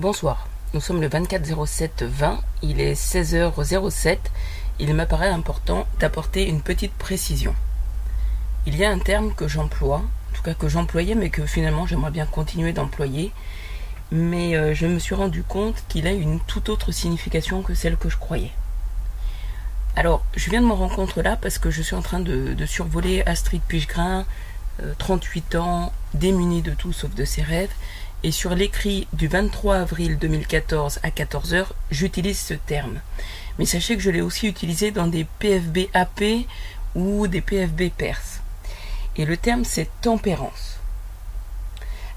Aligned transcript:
Bonsoir, 0.00 0.48
nous 0.72 0.80
sommes 0.80 1.02
le 1.02 1.10
24 1.10 1.66
07 1.66 2.04
20, 2.04 2.40
il 2.62 2.80
est 2.80 2.94
16h07, 2.94 4.16
il 4.78 4.94
m'apparaît 4.94 5.28
important 5.28 5.86
d'apporter 5.98 6.48
une 6.48 6.62
petite 6.62 6.94
précision. 6.94 7.54
Il 8.64 8.78
y 8.78 8.84
a 8.86 8.90
un 8.90 8.98
terme 8.98 9.34
que 9.34 9.46
j'emploie, 9.46 9.98
en 9.98 10.34
tout 10.34 10.42
cas 10.42 10.54
que 10.54 10.70
j'employais 10.70 11.14
mais 11.14 11.28
que 11.28 11.44
finalement 11.44 11.86
j'aimerais 11.86 12.12
bien 12.12 12.24
continuer 12.24 12.72
d'employer, 12.72 13.30
mais 14.10 14.56
euh, 14.56 14.72
je 14.72 14.86
me 14.86 14.98
suis 14.98 15.14
rendu 15.14 15.42
compte 15.42 15.84
qu'il 15.90 16.06
a 16.06 16.12
une 16.12 16.40
toute 16.40 16.70
autre 16.70 16.92
signification 16.92 17.60
que 17.60 17.74
celle 17.74 17.98
que 17.98 18.08
je 18.08 18.16
croyais. 18.16 18.52
Alors, 19.96 20.24
je 20.34 20.48
viens 20.48 20.62
de 20.62 20.66
me 20.66 20.72
rendre 20.72 20.96
compte 20.96 21.16
là 21.16 21.36
parce 21.36 21.58
que 21.58 21.70
je 21.70 21.82
suis 21.82 21.94
en 21.94 22.00
train 22.00 22.20
de, 22.20 22.56
survoler 22.64 23.22
Astrid 23.26 23.60
Pichegrin, 23.68 24.24
38 24.96 25.56
euh, 25.56 25.58
ans, 25.58 25.92
démunie 26.14 26.62
de 26.62 26.72
tout 26.72 26.94
sauf 26.94 27.14
de 27.14 27.26
ses 27.26 27.42
rêves, 27.42 27.68
et 28.22 28.32
sur 28.32 28.54
l'écrit 28.54 29.08
du 29.12 29.28
23 29.28 29.76
avril 29.76 30.18
2014 30.18 31.00
à 31.02 31.08
14h, 31.08 31.66
j'utilise 31.90 32.38
ce 32.38 32.54
terme. 32.54 33.00
Mais 33.58 33.64
sachez 33.64 33.96
que 33.96 34.02
je 34.02 34.10
l'ai 34.10 34.20
aussi 34.20 34.46
utilisé 34.46 34.90
dans 34.90 35.06
des 35.06 35.26
PFB 35.38 35.88
AP 35.94 36.46
ou 36.94 37.26
des 37.26 37.40
PFB 37.40 37.90
perses. 37.96 38.40
Et 39.16 39.24
le 39.24 39.36
terme 39.36 39.64
c'est 39.64 39.88
tempérance. 40.02 40.78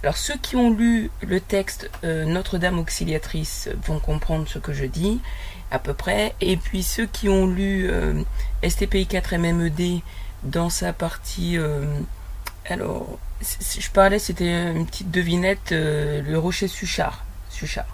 Alors 0.03 0.17
ceux 0.17 0.38
qui 0.38 0.58
ont 0.58 0.70
lu 0.70 1.09
le 1.21 1.39
texte 1.39 1.89
euh, 2.03 2.25
Notre-Dame 2.25 2.77
auxiliatrice 2.77 3.70
vont 3.85 3.99
comprendre 3.99 4.47
ce 4.49 4.59
que 4.59 4.73
je 4.73 4.85
dis 4.85 5.22
à 5.72 5.80
peu 5.80 5.94
près. 5.94 6.35
Et 6.41 6.58
puis 6.58 6.83
ceux 6.83 7.05
qui 7.05 7.30
ont 7.30 7.47
lu 7.47 7.89
euh, 7.89 8.22
STPI 8.67 9.08
4 9.08 9.38
MMED 9.38 10.02
dans 10.44 10.70
sa 10.70 10.91
partie 10.91 11.58
euh, 11.58 11.85
alors, 12.70 13.20
je 13.41 13.90
parlais, 13.90 14.20
c'était 14.20 14.72
une 14.72 14.85
petite 14.85 15.12
devinette, 15.12 15.72
euh, 15.72 16.22
le 16.22 16.40
rocher 16.40 16.67
Suchard. 16.67 17.26
Suchard. 17.49 17.86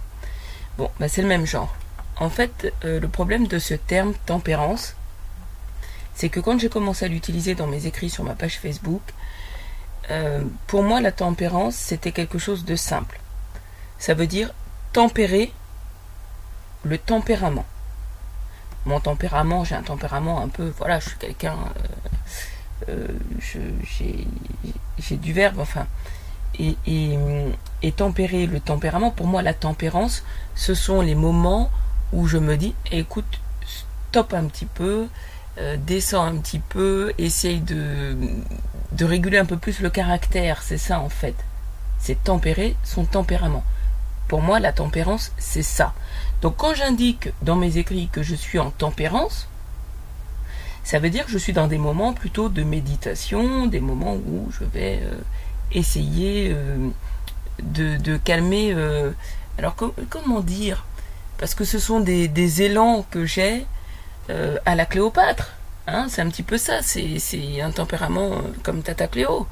Bon, 0.77 0.91
bah 0.99 1.07
c'est 1.09 1.21
le 1.21 1.27
même 1.27 1.45
genre. 1.45 1.75
En 2.17 2.29
fait, 2.29 2.73
euh, 2.85 2.99
le 2.99 3.07
problème 3.07 3.47
de 3.47 3.59
ce 3.59 3.73
terme 3.73 4.13
tempérance, 4.25 4.95
c'est 6.13 6.29
que 6.29 6.39
quand 6.39 6.59
j'ai 6.59 6.69
commencé 6.69 7.05
à 7.05 7.07
l'utiliser 7.07 7.55
dans 7.55 7.67
mes 7.67 7.85
écrits 7.85 8.09
sur 8.09 8.23
ma 8.23 8.35
page 8.35 8.59
Facebook, 8.59 9.01
euh, 10.11 10.43
pour 10.67 10.83
moi, 10.83 11.01
la 11.01 11.11
tempérance, 11.11 11.75
c'était 11.75 12.11
quelque 12.11 12.37
chose 12.37 12.65
de 12.65 12.75
simple. 12.75 13.19
Ça 13.99 14.13
veut 14.13 14.27
dire 14.27 14.53
tempérer 14.93 15.51
le 16.83 16.97
tempérament. 16.97 17.65
Mon 18.85 18.99
tempérament, 18.99 19.63
j'ai 19.63 19.75
un 19.75 19.83
tempérament 19.83 20.41
un 20.41 20.47
peu, 20.47 20.73
voilà, 20.77 20.99
je 20.99 21.09
suis 21.09 21.17
quelqu'un 21.17 21.53
euh, 21.53 21.87
j'ai 24.99 25.17
du 25.17 25.33
verbe, 25.33 25.59
enfin. 25.59 25.87
Et, 26.57 26.75
et, 27.81 27.91
tempérer 27.91 28.45
le 28.45 28.59
tempérament, 28.59 29.11
pour 29.11 29.27
moi, 29.27 29.41
la 29.41 29.53
tempérance, 29.53 30.23
ce 30.55 30.73
sont 30.73 31.01
les 31.01 31.15
moments 31.15 31.69
où 32.11 32.27
je 32.27 32.37
me 32.37 32.57
dis, 32.57 32.73
écoute, 32.91 33.39
stop 34.09 34.33
un 34.33 34.45
petit 34.45 34.65
peu, 34.65 35.07
euh, 35.59 35.77
descends 35.77 36.25
un 36.25 36.37
petit 36.37 36.59
peu, 36.59 37.13
essaye 37.17 37.59
de, 37.61 38.15
de 38.91 39.05
réguler 39.05 39.37
un 39.37 39.45
peu 39.45 39.57
plus 39.57 39.79
le 39.81 39.89
caractère, 39.89 40.61
c'est 40.63 40.77
ça 40.77 40.99
en 40.99 41.09
fait. 41.09 41.35
C'est 41.99 42.23
tempérer 42.23 42.75
son 42.83 43.05
tempérament. 43.05 43.63
Pour 44.27 44.41
moi, 44.41 44.59
la 44.59 44.71
tempérance, 44.71 45.31
c'est 45.37 45.63
ça. 45.63 45.93
Donc 46.41 46.57
quand 46.57 46.73
j'indique 46.73 47.29
dans 47.41 47.55
mes 47.55 47.77
écrits 47.77 48.09
que 48.11 48.23
je 48.23 48.35
suis 48.35 48.59
en 48.59 48.71
tempérance, 48.71 49.47
ça 50.83 50.99
veut 50.99 51.09
dire 51.09 51.25
que 51.25 51.31
je 51.31 51.37
suis 51.37 51.53
dans 51.53 51.67
des 51.67 51.77
moments 51.77 52.13
plutôt 52.13 52.49
de 52.49 52.63
méditation, 52.63 53.67
des 53.67 53.79
moments 53.79 54.15
où 54.15 54.49
je 54.51 54.63
vais 54.65 54.99
euh, 55.03 55.17
essayer 55.71 56.51
euh, 56.53 56.89
de, 57.61 58.17
calmer. 58.17 58.73
Euh, 58.73 59.11
alors 59.57 59.75
comment 60.09 60.41
dire? 60.41 60.85
Parce 61.37 61.55
que 61.55 61.63
ce 61.63 61.79
sont 61.79 61.99
des, 61.99 62.61
élans 62.61 63.05
que 63.09 63.25
j'ai 63.25 63.65
à 64.65 64.75
la 64.75 64.85
Cléopâtre. 64.85 65.53
Hein, 65.87 66.05
c'est 66.07 66.21
un 66.21 66.29
petit 66.29 66.43
peu 66.43 66.57
ça, 66.57 66.81
c'est 66.83 67.61
un 67.61 67.71
tempérament 67.71 68.41
comme 68.63 68.83
Tata 68.83 69.07
Cléo. 69.07 69.47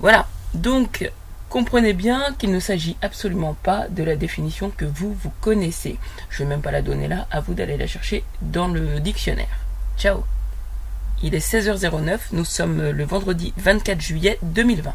Voilà. 0.00 0.26
Donc, 0.54 1.08
comprenez 1.48 1.92
bien 1.92 2.34
qu'il 2.38 2.50
ne 2.50 2.58
s'agit 2.58 2.96
absolument 3.02 3.54
pas 3.54 3.86
de 3.88 4.02
la 4.02 4.16
définition 4.16 4.70
que 4.70 4.84
vous, 4.84 5.14
vous 5.14 5.32
connaissez. 5.40 5.98
Je 6.30 6.42
ne 6.42 6.48
vais 6.48 6.54
même 6.54 6.62
pas 6.62 6.72
la 6.72 6.82
donner 6.82 7.06
là, 7.06 7.26
à 7.30 7.40
vous 7.40 7.54
d'aller 7.54 7.76
la 7.76 7.86
chercher 7.86 8.24
dans 8.40 8.66
le 8.66 8.98
dictionnaire. 8.98 9.58
Ciao 9.96 10.24
il 11.22 11.34
est 11.34 11.38
16h09, 11.38 12.18
nous 12.32 12.44
sommes 12.44 12.90
le 12.90 13.04
vendredi 13.04 13.52
24 13.56 14.00
juillet 14.00 14.38
2020. 14.42 14.94